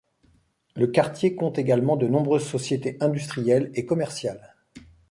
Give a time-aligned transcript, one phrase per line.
[0.73, 4.55] Le quartier compte également de nombreuses sociétés industrielles et commerciales.